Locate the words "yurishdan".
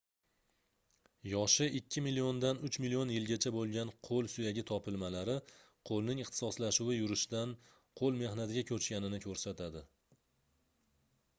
7.01-7.53